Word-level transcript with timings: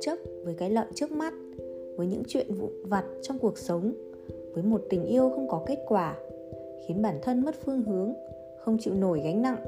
chấp 0.00 0.18
với 0.44 0.54
cái 0.54 0.70
lợi 0.70 0.86
trước 0.94 1.12
mắt, 1.12 1.34
với 1.96 2.06
những 2.06 2.22
chuyện 2.28 2.46
vụn 2.54 2.70
vặt 2.84 3.04
trong 3.22 3.38
cuộc 3.38 3.58
sống, 3.58 3.92
với 4.54 4.62
một 4.62 4.82
tình 4.90 5.04
yêu 5.04 5.30
không 5.30 5.48
có 5.48 5.62
kết 5.66 5.78
quả, 5.88 6.18
khiến 6.86 7.02
bản 7.02 7.18
thân 7.22 7.44
mất 7.44 7.54
phương 7.64 7.82
hướng, 7.82 8.14
không 8.58 8.78
chịu 8.80 8.94
nổi 8.94 9.20
gánh 9.24 9.42
nặng. 9.42 9.64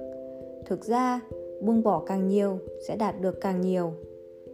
Thực 0.66 0.84
ra, 0.84 1.20
buông 1.60 1.82
bỏ 1.82 2.02
càng 2.06 2.28
nhiều 2.28 2.58
sẽ 2.88 2.96
đạt 2.96 3.20
được 3.20 3.40
càng 3.40 3.60
nhiều. 3.60 3.92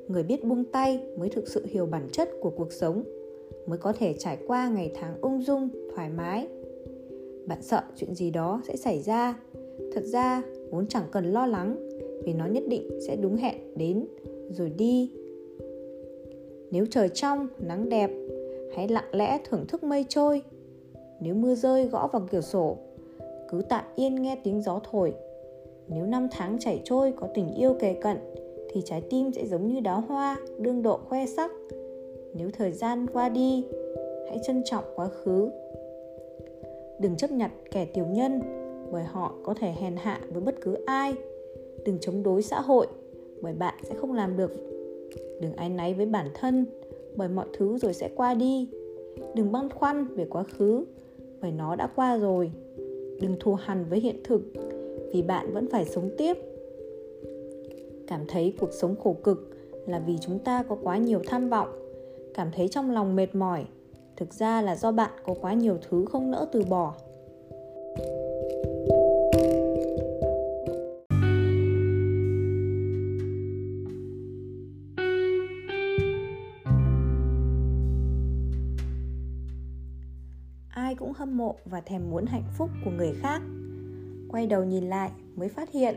Người 0.09 0.23
biết 0.23 0.45
buông 0.45 0.65
tay 0.65 1.01
mới 1.17 1.29
thực 1.29 1.49
sự 1.49 1.65
hiểu 1.67 1.87
bản 1.87 2.09
chất 2.13 2.29
của 2.41 2.51
cuộc 2.51 2.73
sống, 2.73 3.03
mới 3.67 3.79
có 3.79 3.93
thể 3.93 4.15
trải 4.19 4.39
qua 4.47 4.69
ngày 4.69 4.93
tháng 4.95 5.21
ung 5.21 5.43
dung, 5.43 5.69
thoải 5.95 6.09
mái. 6.09 6.49
Bạn 7.47 7.63
sợ 7.63 7.83
chuyện 7.97 8.15
gì 8.15 8.31
đó 8.31 8.63
sẽ 8.69 8.77
xảy 8.77 9.03
ra. 9.03 9.41
Thật 9.93 10.05
ra, 10.05 10.43
vốn 10.71 10.87
chẳng 10.87 11.05
cần 11.13 11.33
lo 11.33 11.47
lắng 11.47 11.77
vì 12.25 12.33
nó 12.33 12.47
nhất 12.47 12.63
định 12.69 12.99
sẽ 13.07 13.17
đúng 13.17 13.37
hẹn 13.37 13.57
đến, 13.77 14.07
rồi 14.51 14.71
đi 14.71 15.13
nếu 16.71 16.87
trời 16.91 17.09
trong, 17.09 17.49
nắng 17.59 17.89
đẹp, 17.89 18.11
hãy 18.77 18.89
lặng 18.89 19.09
lẽ 19.13 19.39
thưởng 19.45 19.67
thức 19.69 19.85
mây 19.85 20.05
trôi. 20.09 20.43
Nếu 21.21 21.35
mưa 21.35 21.55
rơi, 21.55 21.89
gõ 21.89 22.09
vào 22.13 22.23
cửa 22.31 22.41
sổ, 22.41 22.77
cứ 23.49 23.63
tạm 23.69 23.85
yên 23.97 24.23
nghe 24.23 24.37
tiếng 24.45 24.63
gió 24.63 24.81
thổi. 24.91 25.15
Nếu 25.89 26.07
năm 26.07 26.29
tháng 26.31 26.59
chảy 26.59 26.81
trôi, 26.85 27.13
có 27.17 27.29
tình 27.35 27.55
yêu 27.55 27.75
kề 27.81 27.95
cận, 27.95 28.17
thì 28.71 28.83
trái 28.85 29.03
tim 29.11 29.33
sẽ 29.33 29.47
giống 29.47 29.67
như 29.67 29.81
đóa 29.81 29.95
hoa, 29.95 30.37
đương 30.59 30.83
độ 30.83 30.99
khoe 31.09 31.27
sắc. 31.27 31.51
Nếu 32.35 32.51
thời 32.59 32.73
gian 32.73 33.07
qua 33.13 33.29
đi, 33.29 33.65
hãy 34.29 34.39
trân 34.47 34.63
trọng 34.65 34.85
quá 34.97 35.09
khứ. 35.09 35.51
Đừng 37.01 37.17
chấp 37.17 37.31
nhận 37.31 37.51
kẻ 37.71 37.85
tiểu 37.85 38.07
nhân, 38.07 38.41
bởi 38.93 39.05
họ 39.05 39.35
có 39.45 39.55
thể 39.55 39.73
hèn 39.81 39.97
hạ 39.97 40.21
với 40.33 40.41
bất 40.41 40.55
cứ 40.61 40.77
ai. 40.87 41.15
Đừng 41.85 41.99
chống 42.01 42.23
đối 42.23 42.43
xã 42.43 42.61
hội, 42.61 42.87
bởi 43.43 43.53
bạn 43.53 43.75
sẽ 43.83 43.95
không 43.95 44.13
làm 44.13 44.37
được 44.37 44.53
đừng 45.41 45.57
áy 45.57 45.69
náy 45.69 45.95
với 45.95 46.07
bản 46.07 46.27
thân, 46.35 46.67
bởi 47.17 47.29
mọi 47.29 47.47
thứ 47.53 47.79
rồi 47.79 47.95
sẽ 47.95 48.11
qua 48.17 48.35
đi. 48.35 48.69
Đừng 49.35 49.53
băn 49.53 49.69
khoăn 49.69 50.07
về 50.15 50.27
quá 50.31 50.43
khứ, 50.43 50.85
bởi 51.41 51.53
nó 51.53 51.77
đã 51.77 51.89
qua 51.97 52.17
rồi. 52.17 52.53
Đừng 53.21 53.37
thù 53.41 53.55
hằn 53.55 53.85
với 53.85 54.01
hiện 54.01 54.17
thực, 54.25 54.43
vì 55.13 55.23
bạn 55.23 55.53
vẫn 55.53 55.67
phải 55.71 55.85
sống 55.85 56.11
tiếp. 56.19 56.37
Cảm 58.07 58.21
thấy 58.29 58.55
cuộc 58.61 58.73
sống 58.73 58.97
khổ 58.97 59.17
cực 59.25 59.51
là 59.87 60.03
vì 60.07 60.19
chúng 60.21 60.39
ta 60.39 60.63
có 60.63 60.77
quá 60.83 60.99
nhiều 60.99 61.21
tham 61.27 61.49
vọng. 61.49 61.69
Cảm 62.35 62.51
thấy 62.57 62.69
trong 62.69 62.91
lòng 62.91 63.17
mệt 63.17 63.35
mỏi, 63.35 63.65
thực 64.17 64.35
ra 64.35 64.63
là 64.63 64.77
do 64.77 64.93
bạn 64.93 65.11
có 65.25 65.35
quá 65.41 65.55
nhiều 65.55 65.79
thứ 65.89 66.05
không 66.05 66.31
nỡ 66.31 66.47
từ 66.53 66.65
bỏ. 66.65 66.95
thank 67.99 68.09
you 68.09 68.28
hâm 81.19 81.37
mộ 81.37 81.55
và 81.65 81.81
thèm 81.81 82.11
muốn 82.11 82.27
hạnh 82.27 82.45
phúc 82.59 82.71
của 82.85 82.91
người 82.91 83.15
khác. 83.23 83.43
Quay 84.29 84.47
đầu 84.47 84.65
nhìn 84.65 84.85
lại 84.85 85.11
mới 85.37 85.49
phát 85.49 85.71
hiện, 85.71 85.97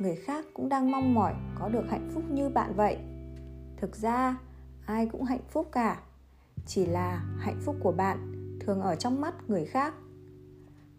người 0.00 0.16
khác 0.16 0.44
cũng 0.54 0.68
đang 0.68 0.90
mong 0.90 1.14
mỏi 1.14 1.34
có 1.54 1.68
được 1.68 1.84
hạnh 1.90 2.10
phúc 2.14 2.24
như 2.30 2.48
bạn 2.48 2.72
vậy. 2.76 2.98
Thực 3.76 3.96
ra, 3.96 4.36
ai 4.86 5.06
cũng 5.06 5.24
hạnh 5.24 5.44
phúc 5.48 5.68
cả, 5.72 6.00
chỉ 6.66 6.86
là 6.86 7.24
hạnh 7.38 7.60
phúc 7.64 7.76
của 7.82 7.92
bạn 7.92 8.32
thường 8.60 8.80
ở 8.80 8.94
trong 8.94 9.20
mắt 9.20 9.34
người 9.48 9.64
khác. 9.64 9.94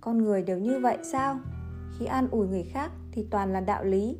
Con 0.02 0.18
người 0.18 0.42
đều 0.44 0.60
như 0.60 0.80
vậy 0.80 0.98
sao? 1.04 1.40
Khi 2.00 2.06
an 2.06 2.28
ủi 2.32 2.48
người 2.48 2.64
khác 2.64 2.92
thì 3.12 3.26
toàn 3.32 3.54
là 3.54 3.60
đạo 3.60 3.84
lý, 3.84 4.18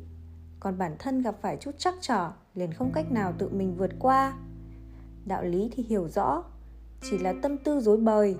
còn 0.60 0.78
bản 0.78 0.96
thân 0.98 1.22
gặp 1.22 1.36
phải 1.40 1.56
chút 1.56 1.78
trắc 1.78 1.94
trở 2.00 2.30
liền 2.54 2.72
không 2.72 2.92
cách 2.94 3.12
nào 3.12 3.32
tự 3.38 3.48
mình 3.48 3.76
vượt 3.76 3.90
qua. 3.98 4.32
Đạo 5.24 5.44
lý 5.44 5.70
thì 5.72 5.82
hiểu 5.82 6.08
rõ, 6.08 6.44
chỉ 7.02 7.18
là 7.18 7.34
tâm 7.42 7.56
tư 7.58 7.80
dối 7.80 7.96
bời 7.96 8.36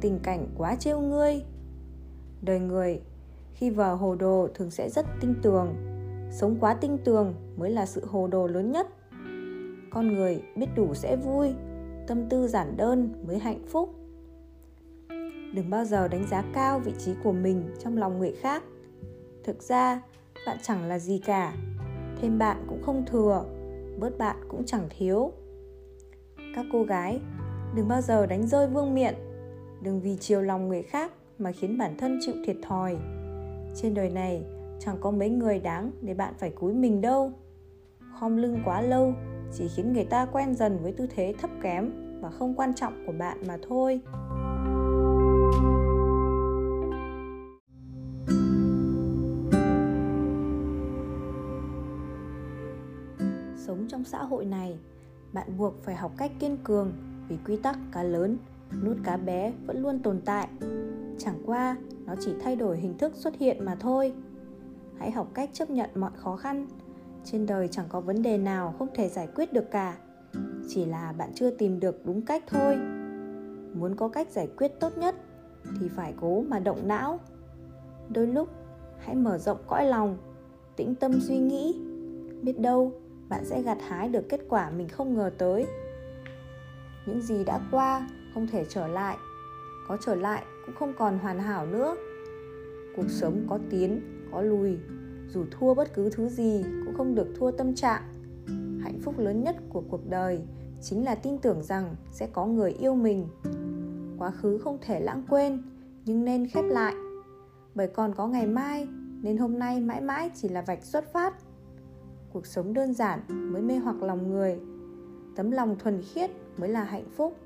tình 0.00 0.18
cảnh 0.22 0.46
quá 0.56 0.74
trêu 0.74 1.00
ngươi. 1.00 1.42
Đời 2.42 2.60
người, 2.60 3.00
khi 3.54 3.70
vào 3.70 3.96
hồ 3.96 4.14
đồ 4.14 4.48
thường 4.54 4.70
sẽ 4.70 4.90
rất 4.90 5.06
tinh 5.20 5.34
tường, 5.42 5.74
sống 6.30 6.56
quá 6.60 6.74
tinh 6.74 6.98
tường 7.04 7.34
mới 7.56 7.70
là 7.70 7.86
sự 7.86 8.06
hồ 8.06 8.26
đồ 8.26 8.46
lớn 8.46 8.72
nhất. 8.72 8.86
Con 9.90 10.12
người 10.14 10.42
biết 10.56 10.66
đủ 10.76 10.94
sẽ 10.94 11.16
vui, 11.16 11.54
tâm 12.06 12.28
tư 12.28 12.48
giản 12.48 12.76
đơn 12.76 13.12
mới 13.26 13.38
hạnh 13.38 13.62
phúc. 13.68 13.94
Đừng 15.54 15.70
bao 15.70 15.84
giờ 15.84 16.08
đánh 16.08 16.26
giá 16.30 16.44
cao 16.54 16.78
vị 16.78 16.92
trí 16.98 17.14
của 17.24 17.32
mình 17.32 17.62
trong 17.78 17.96
lòng 17.96 18.18
người 18.18 18.32
khác. 18.32 18.62
Thực 19.44 19.62
ra, 19.62 20.02
bạn 20.46 20.58
chẳng 20.62 20.84
là 20.84 20.98
gì 20.98 21.18
cả. 21.18 21.54
Thêm 22.20 22.38
bạn 22.38 22.64
cũng 22.68 22.82
không 22.82 23.04
thừa, 23.06 23.44
bớt 23.98 24.18
bạn 24.18 24.36
cũng 24.48 24.64
chẳng 24.66 24.88
thiếu. 24.98 25.32
Các 26.54 26.66
cô 26.72 26.82
gái, 26.82 27.20
đừng 27.74 27.88
bao 27.88 28.00
giờ 28.00 28.26
đánh 28.26 28.46
rơi 28.46 28.66
vương 28.66 28.94
miện 28.94 29.14
đừng 29.82 30.00
vì 30.00 30.16
chiều 30.16 30.42
lòng 30.42 30.68
người 30.68 30.82
khác 30.82 31.12
mà 31.38 31.52
khiến 31.52 31.78
bản 31.78 31.96
thân 31.98 32.18
chịu 32.20 32.34
thiệt 32.44 32.56
thòi. 32.62 32.96
Trên 33.74 33.94
đời 33.94 34.10
này, 34.10 34.44
chẳng 34.80 34.96
có 35.00 35.10
mấy 35.10 35.30
người 35.30 35.58
đáng 35.58 35.90
để 36.02 36.14
bạn 36.14 36.34
phải 36.38 36.50
cúi 36.50 36.74
mình 36.74 37.00
đâu. 37.00 37.32
Khom 38.20 38.36
lưng 38.36 38.58
quá 38.64 38.80
lâu 38.80 39.14
chỉ 39.52 39.68
khiến 39.68 39.92
người 39.92 40.04
ta 40.04 40.26
quen 40.26 40.54
dần 40.54 40.78
với 40.82 40.92
tư 40.92 41.06
thế 41.16 41.34
thấp 41.40 41.50
kém 41.62 41.90
và 42.20 42.30
không 42.30 42.54
quan 42.54 42.74
trọng 42.74 43.06
của 43.06 43.12
bạn 43.12 43.38
mà 43.46 43.56
thôi. 43.68 44.00
Sống 53.56 53.86
trong 53.88 54.04
xã 54.04 54.22
hội 54.22 54.44
này, 54.44 54.78
bạn 55.32 55.58
buộc 55.58 55.74
phải 55.84 55.94
học 55.94 56.12
cách 56.16 56.32
kiên 56.40 56.56
cường 56.64 56.92
vì 57.28 57.36
quy 57.46 57.56
tắc 57.56 57.78
cá 57.92 58.02
lớn 58.02 58.38
nút 58.84 58.96
cá 59.04 59.16
bé 59.16 59.52
vẫn 59.66 59.82
luôn 59.82 59.98
tồn 59.98 60.20
tại. 60.24 60.48
Chẳng 61.18 61.42
qua, 61.46 61.76
nó 62.06 62.14
chỉ 62.20 62.34
thay 62.40 62.56
đổi 62.56 62.78
hình 62.78 62.98
thức 62.98 63.12
xuất 63.14 63.36
hiện 63.36 63.64
mà 63.64 63.74
thôi. 63.74 64.12
Hãy 64.98 65.10
học 65.10 65.28
cách 65.34 65.50
chấp 65.52 65.70
nhận 65.70 65.90
mọi 65.94 66.10
khó 66.16 66.36
khăn. 66.36 66.66
Trên 67.24 67.46
đời 67.46 67.68
chẳng 67.68 67.86
có 67.88 68.00
vấn 68.00 68.22
đề 68.22 68.38
nào 68.38 68.74
không 68.78 68.88
thể 68.94 69.08
giải 69.08 69.28
quyết 69.34 69.52
được 69.52 69.70
cả. 69.70 69.96
Chỉ 70.68 70.84
là 70.84 71.12
bạn 71.18 71.30
chưa 71.34 71.50
tìm 71.50 71.80
được 71.80 72.06
đúng 72.06 72.22
cách 72.22 72.44
thôi. 72.46 72.76
Muốn 73.74 73.96
có 73.96 74.08
cách 74.08 74.30
giải 74.30 74.48
quyết 74.58 74.72
tốt 74.80 74.98
nhất, 74.98 75.14
thì 75.80 75.88
phải 75.88 76.14
cố 76.20 76.42
mà 76.48 76.58
động 76.58 76.88
não. 76.88 77.20
Đôi 78.08 78.26
lúc, 78.26 78.48
hãy 78.98 79.14
mở 79.14 79.38
rộng 79.38 79.58
cõi 79.66 79.84
lòng, 79.84 80.18
tĩnh 80.76 80.94
tâm 80.94 81.20
suy 81.20 81.38
nghĩ. 81.38 81.80
Biết 82.42 82.60
đâu, 82.60 82.92
bạn 83.28 83.44
sẽ 83.44 83.62
gặt 83.62 83.78
hái 83.88 84.08
được 84.08 84.28
kết 84.28 84.40
quả 84.48 84.70
mình 84.70 84.88
không 84.88 85.14
ngờ 85.14 85.30
tới. 85.38 85.66
Những 87.06 87.20
gì 87.22 87.44
đã 87.44 87.60
qua 87.70 88.08
không 88.34 88.46
thể 88.46 88.64
trở 88.68 88.86
lại. 88.86 89.16
Có 89.88 89.96
trở 90.06 90.14
lại 90.14 90.44
cũng 90.66 90.74
không 90.74 90.92
còn 90.98 91.18
hoàn 91.18 91.38
hảo 91.38 91.66
nữa. 91.66 91.96
Cuộc 92.96 93.08
sống 93.08 93.46
có 93.48 93.58
tiến, 93.70 94.00
có 94.32 94.42
lùi. 94.42 94.78
Dù 95.28 95.44
thua 95.50 95.74
bất 95.74 95.94
cứ 95.94 96.10
thứ 96.10 96.28
gì 96.28 96.64
cũng 96.84 96.94
không 96.96 97.14
được 97.14 97.28
thua 97.38 97.50
tâm 97.50 97.74
trạng. 97.74 98.02
Hạnh 98.82 98.98
phúc 99.02 99.18
lớn 99.18 99.44
nhất 99.44 99.56
của 99.68 99.82
cuộc 99.90 100.10
đời 100.10 100.40
chính 100.82 101.04
là 101.04 101.14
tin 101.14 101.38
tưởng 101.38 101.62
rằng 101.62 101.96
sẽ 102.10 102.28
có 102.32 102.46
người 102.46 102.70
yêu 102.70 102.94
mình. 102.94 103.28
Quá 104.18 104.30
khứ 104.30 104.58
không 104.58 104.78
thể 104.80 105.00
lãng 105.00 105.22
quên, 105.28 105.62
nhưng 106.04 106.24
nên 106.24 106.48
khép 106.48 106.64
lại. 106.68 106.94
Bởi 107.74 107.88
còn 107.88 108.14
có 108.14 108.26
ngày 108.26 108.46
mai, 108.46 108.88
nên 109.22 109.36
hôm 109.36 109.58
nay 109.58 109.80
mãi 109.80 110.00
mãi 110.00 110.30
chỉ 110.34 110.48
là 110.48 110.62
vạch 110.62 110.84
xuất 110.84 111.12
phát. 111.12 111.34
Cuộc 112.32 112.46
sống 112.46 112.74
đơn 112.74 112.94
giản 112.94 113.20
mới 113.52 113.62
mê 113.62 113.76
hoặc 113.76 114.02
lòng 114.02 114.30
người. 114.30 114.60
Tấm 115.36 115.50
lòng 115.50 115.76
thuần 115.78 116.02
khiết 116.02 116.30
mới 116.56 116.68
là 116.68 116.84
hạnh 116.84 117.04
phúc 117.16 117.36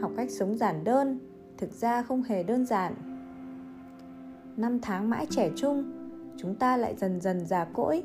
học 0.00 0.12
cách 0.16 0.30
sống 0.30 0.58
giản 0.58 0.84
đơn, 0.84 1.18
thực 1.58 1.72
ra 1.72 2.02
không 2.02 2.22
hề 2.22 2.42
đơn 2.42 2.66
giản. 2.66 2.94
Năm 4.56 4.80
tháng 4.80 5.10
mãi 5.10 5.26
trẻ 5.30 5.50
trung, 5.56 5.92
chúng 6.36 6.54
ta 6.54 6.76
lại 6.76 6.94
dần 6.96 7.20
dần 7.20 7.46
già 7.46 7.64
cỗi. 7.64 8.02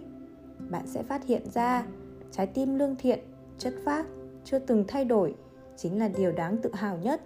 Bạn 0.69 0.88
sẽ 0.88 1.04
phát 1.04 1.25
hiện 1.25 1.42
ra, 1.54 1.86
trái 2.31 2.48
tim 2.48 2.75
lương 2.80 2.95
thiện, 2.95 3.19
chất 3.57 3.74
phác 3.86 4.06
chưa 4.44 4.59
từng 4.59 4.86
thay 4.88 5.06
đổi 5.06 5.36
chính 5.77 6.00
là 6.00 6.07
điều 6.07 6.31
đáng 6.31 6.57
tự 6.57 6.71
hào 6.74 6.98
nhất. 6.98 7.21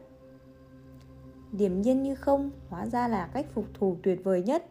Điềm 1.51 1.81
nhiên 1.81 2.03
như 2.03 2.15
không, 2.15 2.51
hóa 2.69 2.85
ra 2.85 3.07
là 3.07 3.29
cách 3.33 3.45
phục 3.53 3.65
thù 3.73 3.97
tuyệt 4.03 4.23
vời 4.23 4.43
nhất. 4.43 4.65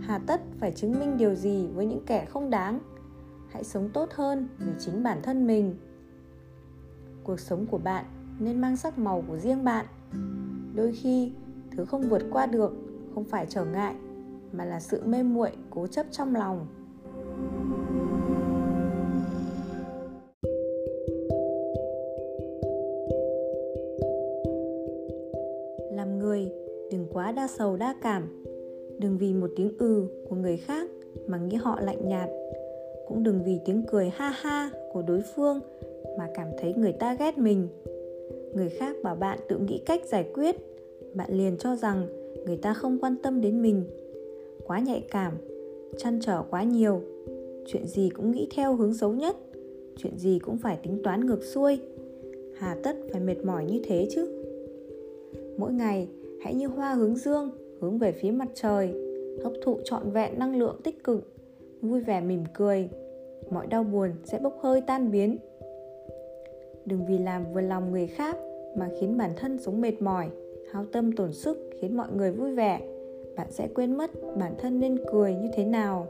Hà 0.00 0.18
tất 0.26 0.40
phải 0.58 0.72
chứng 0.72 0.98
minh 0.98 1.16
điều 1.16 1.34
gì 1.34 1.66
với 1.74 1.86
những 1.86 2.04
kẻ 2.06 2.24
không 2.24 2.50
đáng? 2.50 2.80
Hãy 3.50 3.64
sống 3.64 3.90
tốt 3.92 4.10
hơn 4.12 4.48
vì 4.58 4.72
chính 4.78 5.02
bản 5.02 5.22
thân 5.22 5.46
mình. 5.46 5.76
Cuộc 7.24 7.40
sống 7.40 7.66
của 7.66 7.78
bạn 7.78 8.04
nên 8.40 8.60
mang 8.60 8.76
sắc 8.76 8.98
màu 8.98 9.24
của 9.28 9.38
riêng 9.38 9.64
bạn. 9.64 9.86
Đôi 10.74 10.92
khi, 10.92 11.32
thứ 11.70 11.84
không 11.84 12.08
vượt 12.08 12.22
qua 12.30 12.46
được 12.46 12.72
không 13.14 13.24
phải 13.24 13.46
trở 13.48 13.64
ngại, 13.64 13.94
mà 14.52 14.64
là 14.64 14.80
sự 14.80 15.02
mê 15.06 15.22
muội, 15.22 15.50
cố 15.70 15.86
chấp 15.86 16.06
trong 16.10 16.34
lòng. 16.34 16.66
Làm 25.92 26.18
người, 26.18 26.52
đừng 26.92 27.06
quá 27.12 27.32
đa 27.32 27.48
sầu 27.48 27.76
đa 27.76 27.94
cảm. 28.02 28.44
Đừng 28.98 29.18
vì 29.18 29.34
một 29.34 29.50
tiếng 29.56 29.78
ừ 29.78 30.08
của 30.28 30.36
người 30.36 30.56
khác 30.56 30.90
mà 31.26 31.38
nghĩ 31.38 31.56
họ 31.56 31.80
lạnh 31.80 32.08
nhạt. 32.08 32.28
Cũng 33.08 33.22
đừng 33.22 33.44
vì 33.44 33.60
tiếng 33.64 33.82
cười 33.90 34.08
ha 34.08 34.30
ha 34.30 34.70
của 34.92 35.02
đối 35.02 35.22
phương 35.22 35.60
mà 36.18 36.28
cảm 36.34 36.48
thấy 36.58 36.74
người 36.74 36.92
ta 36.92 37.14
ghét 37.14 37.38
mình 37.38 37.68
người 38.56 38.68
khác 38.68 38.96
bảo 39.02 39.16
bạn 39.16 39.38
tự 39.48 39.58
nghĩ 39.58 39.80
cách 39.86 40.06
giải 40.06 40.30
quyết. 40.34 40.56
Bạn 41.14 41.30
liền 41.32 41.56
cho 41.58 41.76
rằng 41.76 42.06
người 42.46 42.56
ta 42.56 42.74
không 42.74 42.98
quan 43.00 43.16
tâm 43.22 43.40
đến 43.40 43.62
mình. 43.62 43.84
Quá 44.66 44.80
nhạy 44.80 45.04
cảm, 45.10 45.32
chăn 45.98 46.18
trở 46.22 46.42
quá 46.50 46.62
nhiều. 46.62 47.00
Chuyện 47.66 47.86
gì 47.86 48.08
cũng 48.08 48.30
nghĩ 48.30 48.48
theo 48.54 48.76
hướng 48.76 48.94
xấu 48.94 49.12
nhất. 49.12 49.36
Chuyện 49.96 50.18
gì 50.18 50.38
cũng 50.38 50.58
phải 50.58 50.78
tính 50.82 51.00
toán 51.04 51.26
ngược 51.26 51.44
xuôi. 51.44 51.78
Hà 52.58 52.76
tất 52.82 52.96
phải 53.12 53.20
mệt 53.20 53.44
mỏi 53.44 53.64
như 53.64 53.80
thế 53.84 54.08
chứ. 54.10 54.44
Mỗi 55.58 55.72
ngày, 55.72 56.08
hãy 56.42 56.54
như 56.54 56.66
hoa 56.66 56.94
hướng 56.94 57.16
dương, 57.16 57.50
hướng 57.80 57.98
về 57.98 58.12
phía 58.12 58.30
mặt 58.30 58.48
trời. 58.54 58.92
Hấp 59.44 59.52
thụ 59.62 59.78
trọn 59.84 60.10
vẹn 60.10 60.38
năng 60.38 60.58
lượng 60.58 60.76
tích 60.84 61.04
cực. 61.04 61.32
Vui 61.80 62.00
vẻ 62.00 62.20
mỉm 62.20 62.44
cười. 62.54 62.88
Mọi 63.50 63.66
đau 63.66 63.84
buồn 63.84 64.10
sẽ 64.24 64.38
bốc 64.38 64.58
hơi 64.60 64.80
tan 64.80 65.10
biến. 65.10 65.36
Đừng 66.84 67.06
vì 67.06 67.18
làm 67.18 67.52
vừa 67.52 67.60
lòng 67.60 67.92
người 67.92 68.06
khác 68.06 68.36
mà 68.76 68.90
khiến 69.00 69.18
bản 69.18 69.30
thân 69.36 69.58
sống 69.58 69.80
mệt 69.80 70.02
mỏi, 70.02 70.28
hao 70.70 70.84
tâm 70.92 71.12
tổn 71.12 71.32
sức, 71.32 71.70
khiến 71.80 71.96
mọi 71.96 72.08
người 72.16 72.30
vui 72.32 72.54
vẻ. 72.54 72.80
Bạn 73.36 73.46
sẽ 73.50 73.68
quên 73.74 73.96
mất 73.96 74.10
bản 74.38 74.54
thân 74.58 74.80
nên 74.80 74.98
cười 75.12 75.34
như 75.34 75.48
thế 75.54 75.64
nào. 75.64 76.06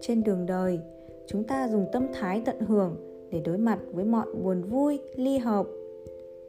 Trên 0.00 0.22
đường 0.22 0.46
đời, 0.46 0.80
chúng 1.26 1.44
ta 1.44 1.68
dùng 1.68 1.86
tâm 1.92 2.06
thái 2.14 2.42
tận 2.44 2.60
hưởng 2.60 2.96
để 3.30 3.40
đối 3.44 3.58
mặt 3.58 3.78
với 3.92 4.04
mọi 4.04 4.26
buồn 4.42 4.62
vui, 4.62 4.98
ly 5.16 5.38
hợp. 5.38 5.66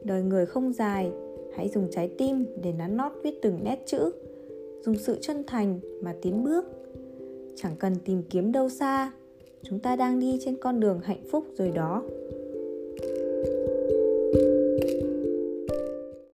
Đời 0.04 0.22
người 0.22 0.46
không 0.46 0.72
dài, 0.72 1.12
hãy 1.54 1.68
dùng 1.68 1.88
trái 1.90 2.10
tim 2.18 2.46
để 2.62 2.72
nắn 2.72 2.96
nót 2.96 3.12
viết 3.22 3.42
từng 3.42 3.58
nét 3.64 3.82
chữ, 3.86 4.10
dùng 4.84 4.96
sự 4.98 5.18
chân 5.20 5.44
thành 5.46 5.80
mà 6.02 6.14
tiến 6.22 6.44
bước. 6.44 6.64
Chẳng 7.56 7.72
cần 7.78 7.94
tìm 8.04 8.22
kiếm 8.30 8.52
đâu 8.52 8.68
xa, 8.68 9.12
chúng 9.62 9.78
ta 9.78 9.96
đang 9.96 10.20
đi 10.20 10.38
trên 10.40 10.56
con 10.56 10.80
đường 10.80 11.00
hạnh 11.00 11.22
phúc 11.30 11.44
rồi 11.56 11.70
đó. 11.70 12.02